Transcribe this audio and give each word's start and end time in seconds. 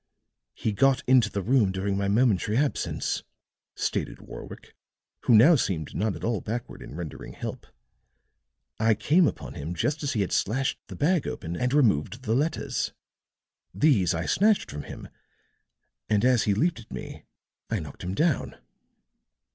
"He 0.55 0.71
got 0.71 1.03
into 1.05 1.29
the 1.29 1.43
room 1.43 1.71
during 1.71 1.95
my 1.95 2.07
momentary 2.07 2.57
absence," 2.57 3.21
stated 3.75 4.19
Warwick, 4.19 4.75
who 5.25 5.35
now 5.35 5.55
seemed 5.55 5.93
not 5.93 6.15
at 6.15 6.23
all 6.23 6.41
backward 6.41 6.81
in 6.81 6.95
rendering 6.95 7.33
help. 7.33 7.67
"I 8.79 8.95
came 8.95 9.27
upon 9.27 9.53
him 9.53 9.75
just 9.75 10.01
as 10.01 10.13
he 10.13 10.21
had 10.21 10.31
slashed 10.31 10.79
the 10.87 10.95
bag 10.95 11.27
open 11.27 11.55
and 11.55 11.71
removed 11.71 12.23
the 12.23 12.33
letters. 12.33 12.93
These 13.75 14.15
I 14.15 14.25
snatched 14.25 14.71
from 14.71 14.85
him, 14.85 15.07
and 16.09 16.25
as 16.25 16.45
he 16.45 16.55
leaped 16.55 16.79
at 16.79 16.91
me 16.91 17.25
I 17.69 17.77
knocked 17.79 18.03
him 18.03 18.15
down. 18.15 18.55